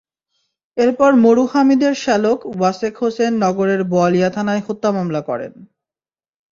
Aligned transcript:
এরপর 0.77 1.11
মরু 1.15 1.43
হামিদের 1.45 1.93
শ্যালক 1.95 2.39
ওয়াসেক 2.51 2.93
হোসেন 3.01 3.31
নগরের 3.43 3.81
বোয়ালিয়া 3.83 4.29
থানায় 4.35 4.63
হত্যা 4.67 4.89
মামলা 4.91 5.21
করেন। 5.21 5.53